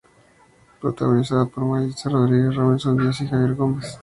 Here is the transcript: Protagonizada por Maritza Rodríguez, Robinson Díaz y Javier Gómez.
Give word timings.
Protagonizada 0.79 1.45
por 1.45 1.63
Maritza 1.63 2.09
Rodríguez, 2.09 2.55
Robinson 2.55 2.97
Díaz 2.97 3.21
y 3.21 3.27
Javier 3.27 3.53
Gómez. 3.53 3.99